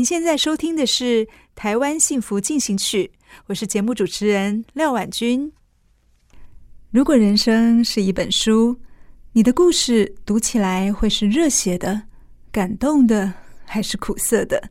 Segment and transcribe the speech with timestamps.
[0.00, 3.04] 您现在收听的是《台湾幸福进行曲》，
[3.48, 5.52] 我是节目主持人廖婉君。
[6.90, 8.74] 如果人生是一本书，
[9.34, 12.00] 你的故事读起来会是热血的、
[12.50, 13.30] 感动的，
[13.66, 14.70] 还是苦涩的？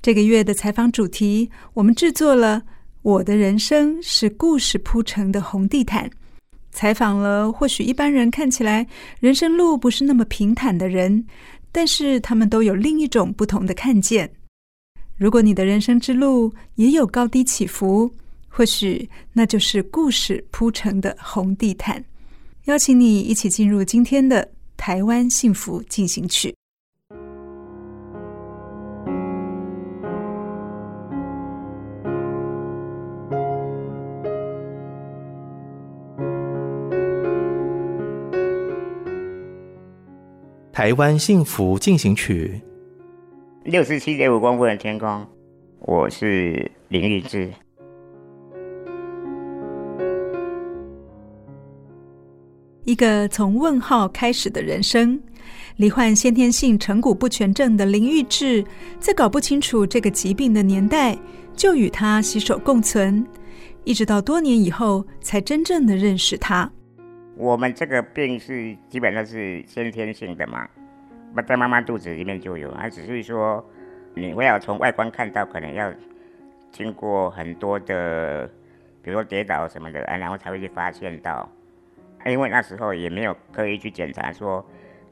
[0.00, 2.62] 这个月的采访主题，我们制作了
[3.02, 6.08] 《我的人生是故事铺成的红地毯》，
[6.70, 8.86] 采访了或许一般人看起来
[9.18, 11.26] 人生路不是那么平坦的人，
[11.72, 14.30] 但是他们都有另一种不同的看见。
[15.16, 18.10] 如果你的人生之路也有高低起伏，
[18.48, 22.04] 或许那就是故事铺成的红地毯。
[22.64, 26.52] 邀请你一起进入今天的台湾幸福进行曲。
[40.72, 42.60] 台湾幸福进行曲。
[43.64, 45.26] 六十七点五公分的天空，
[45.78, 47.50] 我是林玉志。
[52.84, 55.18] 一个从问号开始的人生，
[55.76, 58.62] 罹患先天性成骨不全症的林玉志，
[59.00, 61.18] 在搞不清楚这个疾病的年代，
[61.56, 63.26] 就与他携手共存，
[63.84, 66.70] 一直到多年以后，才真正的认识他。
[67.34, 70.68] 我们这个病是基本上是先天性的嘛，
[71.42, 73.64] 在妈妈肚子里面就有，它只是说
[74.14, 75.92] 你会要从外观看到，可能要
[76.70, 78.46] 经过很多的，
[79.02, 81.48] 比如说跌倒什么的，然后才会去发现到。
[82.26, 84.64] 因为那时候也没有刻意去检查，说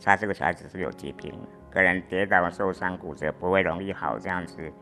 [0.03, 1.31] 他这个小孩子是不是有疾病，
[1.71, 4.73] 可能跌倒受伤骨折不会容易好这样子，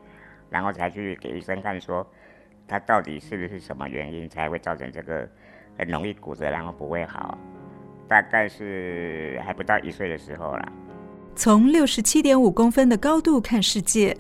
[0.48, 2.06] 然后才去给医生看，说
[2.68, 5.28] 他到底是不是什么原因才会造成这个
[5.76, 7.36] 很容易骨折，然后不会好。
[8.06, 10.72] 大概是还不到一岁的时候啦。
[11.34, 14.16] 从六十七点五公分的高度看世界，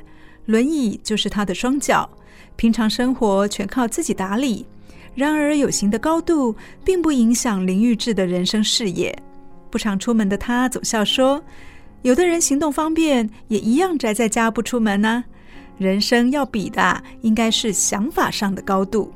[0.46, 2.08] 轮椅就是他的双脚，
[2.56, 4.66] 平常生活全靠自己打理。
[5.14, 6.54] 然而，有形的高度
[6.84, 9.16] 并不影响林玉志的人生视野。
[9.70, 11.42] 不常出门的他总笑说
[12.02, 15.24] ：“有的人行动方便，也一样宅在家不出门呢、
[15.78, 19.12] 人生要比的，应该是想法上的高度。”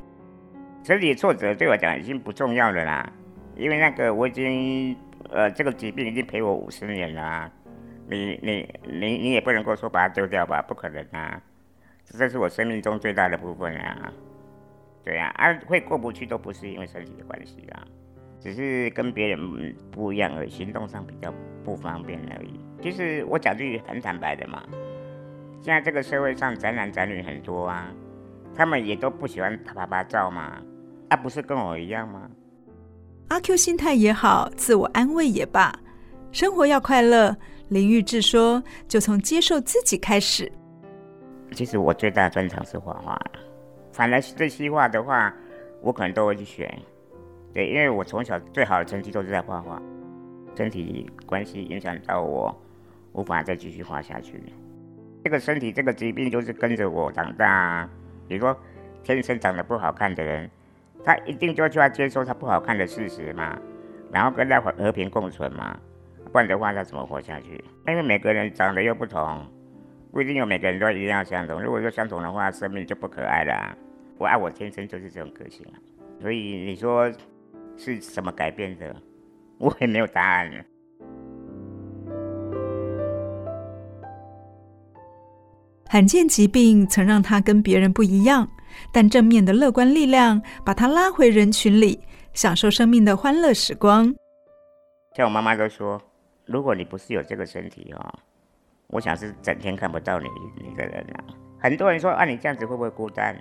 [0.84, 3.12] 身体挫折对我讲已经不重要了啦，
[3.56, 4.94] 因为那个我已经
[5.30, 7.50] 呃，这个疾病已经陪我五十年了、
[8.08, 10.62] 你你你你也不能够说把它丢掉吧？
[10.62, 11.40] 不可能啊！
[12.04, 14.12] 这是我生命中最大的部分啊。
[15.02, 17.82] 对、啊，啊，会过不去都不是因为身体的关系啦，
[18.40, 21.32] 只是跟别人不一样而已，行动上比较
[21.62, 22.60] 不方便而已。
[22.82, 24.62] 其实我讲句很坦白的嘛，
[25.60, 27.90] 现在这个社会上宅男宅女很多啊，
[28.54, 30.62] 他们也都不喜欢啪啪啪照嘛，
[31.08, 32.30] 啊，不是跟我一样吗？
[33.28, 35.74] 阿 Q 心态也好，自我安慰也罢，
[36.34, 37.34] 生活要快乐。
[37.68, 40.50] 林玉志说，就从接受自己开始。
[41.52, 43.16] 其实我最大的专长是画画。
[43.92, 45.32] 反而是这些画的话，
[45.80, 46.68] 我可能都会去选，
[47.52, 49.80] 对，因为我从小最好的成绩都是在画画，
[50.56, 52.52] 身体关系影响到我，
[53.12, 54.42] 无法再继续画下去。
[55.22, 57.88] 这个身体这个疾病就是跟着我长大，
[58.26, 58.58] 比如说
[59.04, 60.50] 天生长得不好看的人，
[61.04, 63.56] 他一定就就要接受他不好看的事实嘛，
[64.10, 65.78] 然后跟他和平共存嘛，
[66.34, 67.62] 不然的话他怎么活下去？
[67.86, 69.46] 因为每个人长得又不同，
[70.10, 71.62] 不一定有每个人都一样相同。
[71.62, 73.78] 如果说相同的话，生命就不可爱了。
[74.18, 75.78] 我爱我天生就是这种个性啊，
[76.20, 77.08] 所以你说
[77.76, 78.96] 是什么改变的，
[79.58, 80.50] 我也没有答案。
[85.86, 88.48] 罕见疾病曾让他跟别人不一样，
[88.90, 92.00] 但正面的乐观力量把他拉回人群里，
[92.32, 94.12] 享受生命的欢乐时光。
[95.14, 96.02] 像我妈妈都说，
[96.46, 98.18] 如果你不是有这个身体哦，
[98.88, 101.24] 我想是整天看不到你你的人啊。
[101.58, 103.34] 很多人说啊，你这样子会不会孤单？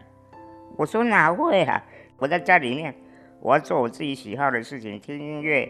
[0.77, 1.83] 我说哪会啊？
[2.17, 2.95] 我在家里面，
[3.41, 5.69] 我要做我自己喜好的事情，听音乐，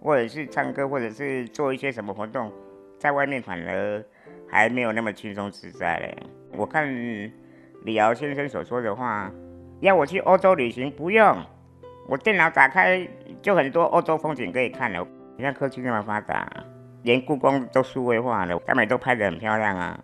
[0.00, 2.52] 或者是唱歌，或者是做一些什么活动，
[2.98, 4.04] 在外面反而
[4.46, 6.16] 还没有那么轻松自在嘞。
[6.52, 6.86] 我看
[7.84, 9.32] 李敖先生所说的话，
[9.80, 11.36] 要我去欧洲旅行，不用，
[12.06, 13.08] 我电脑打开
[13.40, 15.06] 就很多欧洲风景可以看了。
[15.36, 16.46] 你看科技那么发达，
[17.04, 19.98] 连故宫都数位化了，他们都拍得很漂亮啊。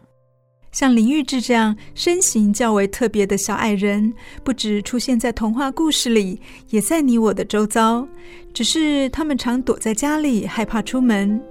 [0.71, 4.15] 像林玉志这样身形较为特别的小矮人，
[4.45, 8.07] 不止出现在童话故事里，也在你我的周遭。
[8.55, 11.43] 只是他们常躲在家里，害怕出门。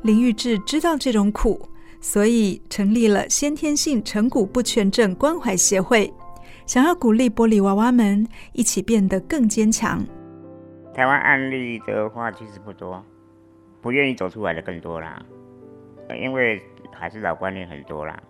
[0.00, 1.60] 林玉志知道这种苦，
[2.00, 6.10] 所以成立了先天性成骨不全症关怀协会，
[6.64, 10.02] 想要鼓励玻璃娃娃们一起变得更坚强。
[10.94, 13.04] 台湾案例的话，其实不多。
[13.82, 15.20] 不愿意走出来的更多啦，
[16.16, 16.62] 因为
[16.92, 18.22] 还是老观念很多啦，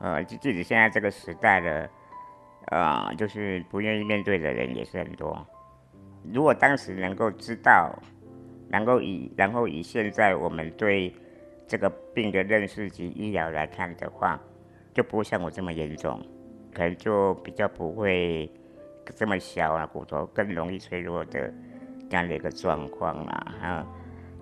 [0.00, 1.90] 呃，即使现在这个时代的，
[2.66, 5.46] 呃，就是不愿意面对的人也是很多。
[6.32, 7.96] 如果当时能够知道，
[8.68, 11.14] 能够以然后以现在我们对
[11.68, 14.40] 这个病的认识及医疗来看的话，
[14.92, 16.20] 就不会像我这么严重，
[16.74, 18.50] 可能就比较不会
[19.14, 21.52] 这么小啊，骨头更容易脆弱的
[22.10, 23.86] 这样的一个状况啦，哈。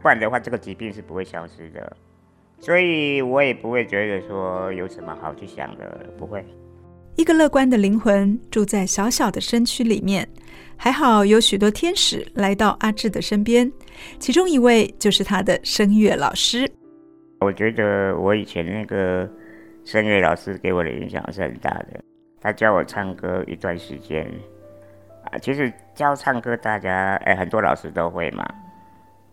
[0.01, 1.97] 不然的话，这个疾病是不会消失的，
[2.59, 6.45] 所以我也不会觉得说有什么好去想的，不会。
[7.17, 10.27] 一个乐观的灵魂住在小小的身躯里面，
[10.77, 13.71] 还好有许多天使来到阿志的身边，
[14.19, 16.71] 其中一位就是他的声乐老师。
[17.41, 19.29] 我觉得我以前那个
[19.85, 22.01] 声乐老师给我的影响是很大的，
[22.41, 24.27] 他教我唱歌一段时间
[25.25, 28.49] 啊，其实教唱歌大家哎很多老师都会嘛。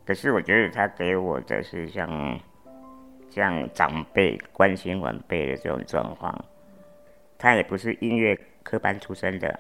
[0.07, 2.39] 可是我觉得他给我的是像
[3.29, 6.45] 像长辈关心晚辈的这种状况。
[7.37, 9.59] 他也不是音乐科班出身的，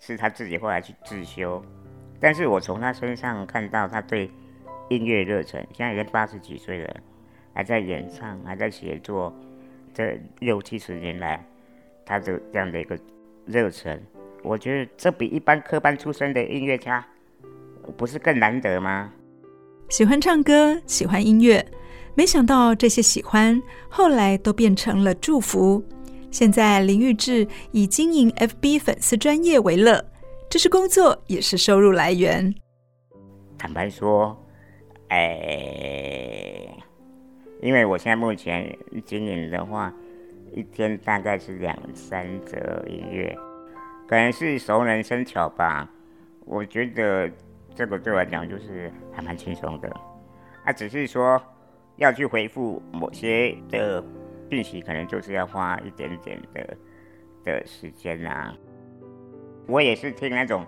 [0.00, 1.64] 是他自己后来去自修。
[2.18, 4.28] 但是我从他身上看到他对
[4.88, 6.96] 音乐热忱，现在已经八十几岁了，
[7.54, 9.32] 还在演唱，还在写作。
[9.94, 11.42] 这六七十年来，
[12.04, 12.98] 他的这样的一个
[13.46, 14.02] 热忱，
[14.42, 17.06] 我觉得这比一般科班出身的音乐家
[17.96, 19.12] 不是更难得吗？
[19.88, 21.64] 喜欢唱歌，喜欢音乐，
[22.16, 25.82] 没想到这些喜欢后来都变成了祝福。
[26.30, 30.04] 现在林玉志以经营 FB 粉丝专业为乐，
[30.50, 32.52] 这是工作，也是收入来源。
[33.56, 34.36] 坦白说，
[35.08, 36.66] 哎，
[37.62, 39.94] 因为我现在目前经营的话，
[40.52, 43.34] 一天大概是两三则音乐，
[44.08, 45.88] 可能是熟能生巧吧。
[46.44, 47.30] 我觉得。
[47.76, 49.88] 这个对我来讲就是还蛮轻松的，
[50.64, 51.40] 啊，只是说
[51.96, 54.02] 要去回复某些的
[54.50, 56.76] 讯息，可能就是要花一点点的
[57.44, 58.54] 的时间呐、
[59.66, 60.64] 我也是听那种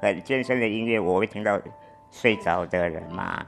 [0.00, 1.60] 很艰深的音乐，我会听到
[2.12, 3.44] 睡着的人嘛。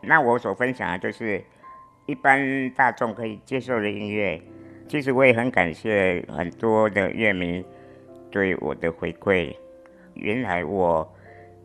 [0.00, 1.40] 那我所分享的就是
[2.06, 4.42] 一般大众可以接受的音乐。
[4.88, 7.64] 其实我也很感谢很多的乐迷
[8.28, 9.54] 对我的回馈。
[10.14, 11.08] 原来我。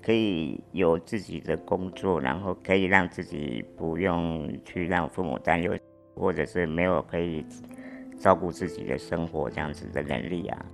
[0.03, 5.73] 可以有自己的工作，然后可以让自己不用去让父母担忧，
[6.15, 7.45] 或者是没有可以
[8.19, 10.65] 照顾自己的生活这样子的能力啊。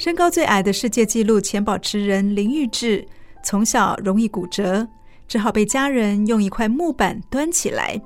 [0.00, 3.06] 身高最矮的世界纪录前保持人林玉志，
[3.42, 4.88] 从小容易骨折，
[5.28, 8.00] 只好被家人用一块木板端起来。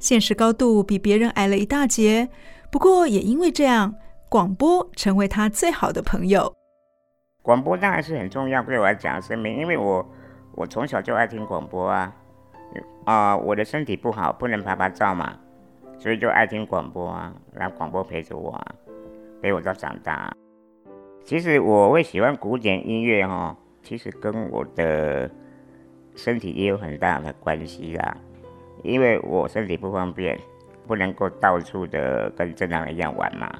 [0.00, 2.28] 现实高度比别人矮了一大截，
[2.72, 3.94] 不过也因为这样，
[4.28, 6.52] 广播成为他最好的朋友。
[7.42, 10.04] 广播当然是很重要，对我来讲生命，因为我
[10.56, 12.12] 我从小就爱听广播啊，
[13.04, 15.32] 啊、我的身体不好，不能拍拍照嘛，
[15.96, 18.74] 所以就爱听广播啊，让广播陪着我啊，
[19.40, 20.32] 陪我到长大。
[21.24, 25.30] 其实我会喜欢古典音乐哈，其实跟我的
[26.16, 28.16] 身体也有很大的关系啦。
[28.82, 30.38] 因为我身体不方便，
[30.86, 33.52] 不能够到处的跟正常人一样玩嘛，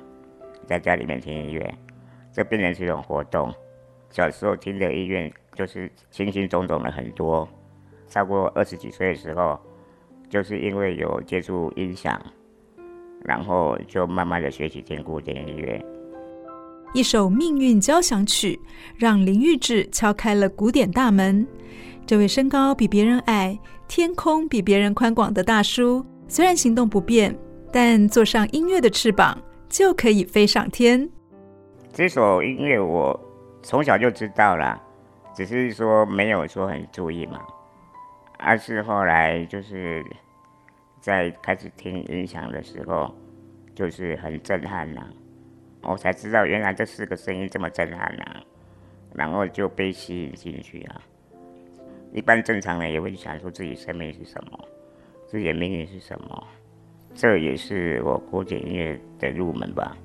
[0.67, 1.75] 在家里面听音乐，
[2.33, 3.52] 这变成是一种活动。
[4.09, 7.49] 小时候听的音乐就是轻轻种种的很多，
[8.09, 9.61] 超过二十几岁的时候，
[10.29, 12.21] 就是因为有接触音响，
[13.23, 15.81] 然后就慢慢的学习听古典音乐。
[16.92, 18.59] 一首命运交响曲，
[18.97, 21.47] 让林育志敲开了古典大门。
[22.04, 23.56] 这位身高比别人矮、
[23.87, 27.32] 天空比别人宽广的大叔，虽然行动不便，
[27.73, 31.09] 但坐上音乐的翅膀，就可以飞上天。
[31.92, 33.18] 这首音乐我
[33.62, 34.80] 从小就知道了，
[35.32, 37.40] 只是说没有说很注意嘛，
[38.38, 40.04] 而是后来就是
[41.00, 43.14] 在开始听音响的时候，
[43.76, 45.06] 就是很震撼了，
[45.82, 48.42] 我才知道原来这四个声音这么震撼啊，
[49.14, 51.00] 然后就被吸引进去啊。
[52.12, 54.58] 一般正常人也会想说自己生命是什么，
[55.26, 56.46] 自己的命运是什么。
[57.14, 59.96] 这也是我古典音乐的入门吧。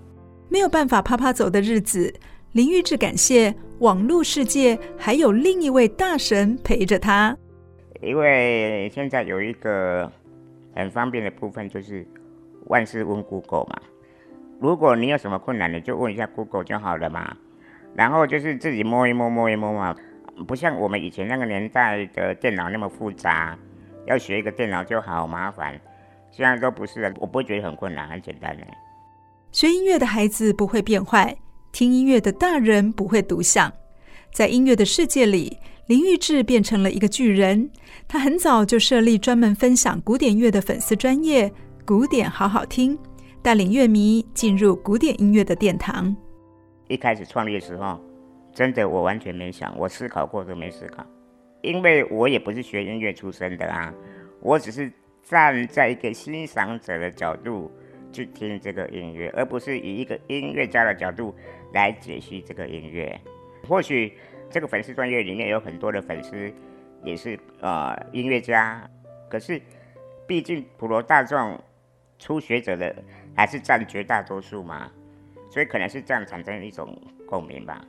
[0.49, 2.13] 没有办法啪啪走的日子，
[2.53, 7.35] 林玉志感谢网络世界还有另一位大神陪着他。
[8.01, 10.11] 因为现在有一个
[10.75, 12.05] 很方便的部分，就是
[12.67, 13.81] 万事问 Google 嘛。
[14.59, 17.35] 如果你有什么困难，你就问一下 Google 就好了嘛。
[17.93, 19.95] 然后就是自己摸一摸，摸一摸嘛，
[20.47, 23.57] 不像我们以前那个年代的电脑那么复杂，
[24.05, 25.79] 要学一个电脑就好麻烦。
[26.31, 28.63] 现在都不是了，我不会觉得很困难，很简单的。
[29.51, 31.33] 学音乐的孩子不会变坏，
[31.71, 33.71] 听音乐的大人不会独享。
[34.33, 35.57] 在音乐的世界里，
[35.87, 37.69] 林育志变成了一个巨人。
[38.05, 41.49] 他很早就设立专门分享古典乐的粉丝专业
[41.85, 42.99] “古典好好听”，
[43.45, 46.15] 带领乐迷进入古典音乐的殿堂。
[46.87, 48.01] 一开始创立的时候，
[48.51, 51.05] 真的我完全没想，我思考过都没思考，
[51.61, 53.93] 因为我也不是学音乐出身的啊，
[54.39, 57.71] 我只是站在一个欣赏者的角度。
[58.11, 61.35] 去听这个音乐，而不是以一个音乐家的角度
[61.73, 63.19] 来解析这个音乐。
[63.67, 64.13] 或许
[64.49, 66.49] 这个粉丝专业里面有很多的粉丝
[67.03, 68.89] 也是呃音乐家，
[69.29, 69.61] 可是
[70.25, 71.59] 毕竟普罗大众
[72.17, 72.95] 初学者的
[73.35, 74.89] 还是占绝大多数嘛，
[75.49, 77.85] 所以可能是这样产生一种共鸣吧。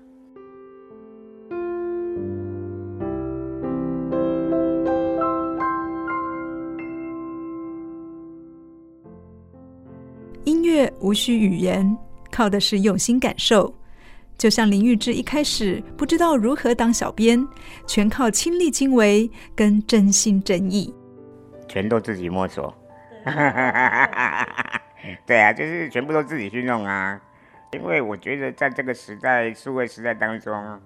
[10.44, 11.96] 音乐无需语言，
[12.30, 13.72] 靠的是用心感受。
[14.38, 17.46] 就像林玉芝一开始不知道如何当小编，
[17.86, 20.94] 全靠亲力亲为跟真心真意，
[21.66, 22.72] 全都自己摸索。
[25.26, 27.20] 对啊，就是全部都自己去弄啊。
[27.72, 30.80] 因为我觉得在这个时代，数位时代当中，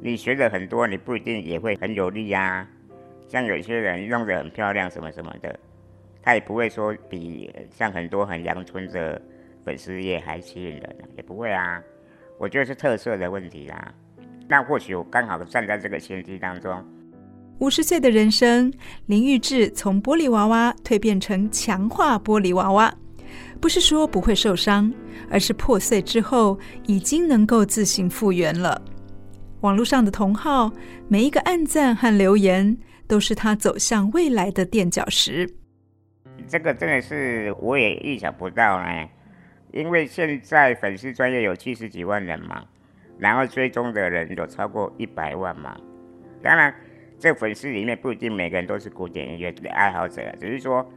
[0.00, 2.66] 你学的很多，你不一定也会很有力啊。
[3.28, 5.58] 像有些人弄得很漂亮，什么什么的。
[6.22, 9.20] 他也不会说比像很多很阳春的
[9.64, 11.80] 粉丝页还吸引人，也不会啊。
[12.38, 13.94] 我觉得是特色的问题啦。
[14.48, 16.84] 那或许我刚好站在这个先机当中。
[17.60, 18.72] 五十岁的人生，
[19.06, 22.92] 林玉志从玻璃娃娃蜕变成强化玻璃娃娃，
[23.60, 24.92] 不是说不会受伤，
[25.30, 28.80] 而是破碎之后已经能够自行复原了。
[29.60, 30.72] 网络上的同好，
[31.08, 35.48] 每一个按赞和留言，都是他走向未来的垫脚石。
[36.48, 39.08] 这个真的是我也意想不到呢，
[39.72, 42.64] 因为现在粉丝专业有七十几万人嘛，
[43.18, 45.76] 然后追踪的人有超过一百万嘛。
[46.42, 46.74] 当然，
[47.18, 50.90] 这粉丝里面不一定每个人都是古典音乐的爱好者，只是说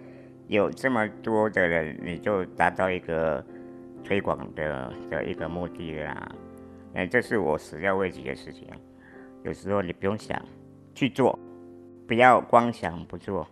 [0.47, 3.43] 有这么多的人，你就达到一个
[4.03, 6.31] 推广的的一个目的啦。
[6.93, 8.67] 嗯，这是我始料未及的事情。
[9.43, 10.39] 有时候你不用想
[10.93, 11.38] 去做，
[12.07, 13.47] 不要光想不做。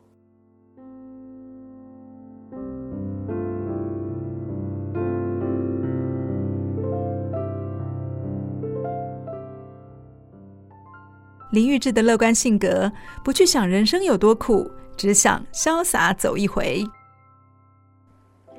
[11.51, 12.89] 林育志的乐观性格，
[13.25, 14.71] 不去想人生有多苦，
[15.01, 16.83] 只想潇洒走一回，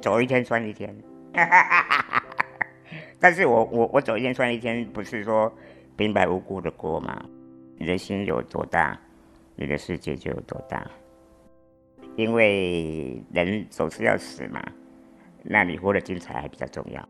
[0.01, 0.93] 走一天算一天。
[3.21, 5.57] 但是我我我走一天算一天，不是说
[5.95, 7.25] 平白无故的过嘛？
[7.79, 8.99] 你的心有多大，
[9.55, 10.85] 你的世界就有多大。
[12.17, 14.61] 因为人总是要死嘛，
[15.45, 17.09] 那你活得精彩还比较重要。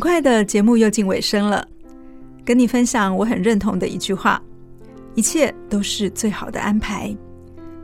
[0.00, 1.66] 快的节目又近尾声了，
[2.44, 4.42] 跟你分享我很认同的一句话：
[5.14, 7.14] 一切都是最好的安排。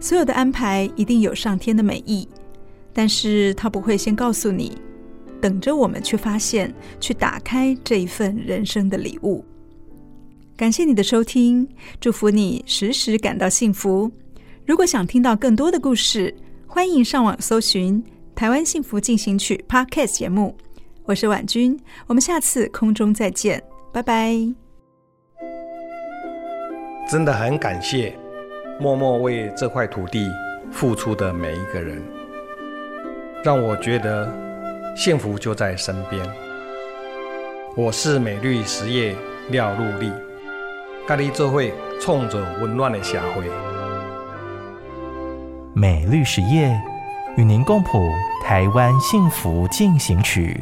[0.00, 2.26] 所有的安排一定有上天的美意，
[2.92, 4.78] 但是他不会先告诉你，
[5.40, 9.44] 等着我们去发现、去打开这一份人生的礼物。
[10.56, 11.68] 感谢你的收听，
[12.00, 14.10] 祝福你时时感到幸福。
[14.64, 16.34] 如果想听到更多的故事，
[16.66, 18.02] 欢迎上网搜寻
[18.34, 20.56] 《台湾幸福进行曲》Podcast 节目。
[21.08, 24.34] 我是婉君，我们下次空中再见，拜拜。
[27.08, 28.12] 真的很感谢
[28.80, 30.28] 默默为这块土地
[30.72, 32.02] 付出的每一个人，
[33.44, 34.28] 让我觉得
[34.96, 36.20] 幸福就在身边。
[37.76, 39.14] 我是美绿实业
[39.50, 40.10] 廖陆立，
[41.06, 43.48] 跟你做会冲着温暖的社会。
[45.72, 46.76] 美绿实业
[47.36, 48.10] 与您共谱
[48.42, 50.60] 台湾幸福进行曲。